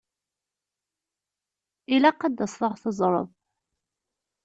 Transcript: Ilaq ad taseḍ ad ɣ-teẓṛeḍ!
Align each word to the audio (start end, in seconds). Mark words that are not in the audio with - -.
Ilaq 1.95 2.19
ad 2.27 2.35
taseḍ 2.37 2.61
ad 2.63 2.71
ɣ-teẓṛeḍ! 2.73 3.29